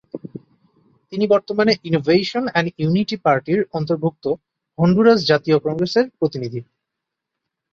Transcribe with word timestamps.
তিনি 1.13 1.25
বর্তমানে 1.27 1.73
innovation 1.83 2.43
and 2.49 2.69
unity 2.77 3.15
পার্টির 3.25 3.59
অন্তর্ভুক্ত 3.77 4.25
হন্ডুরাস 4.77 5.19
জাতীয় 5.25 5.57
কংগ্রেসে 5.59 6.01
প্রতিনিধি। 6.19 6.61